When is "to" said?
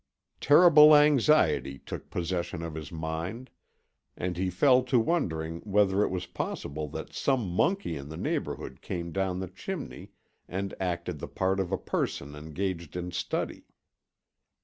4.85-4.99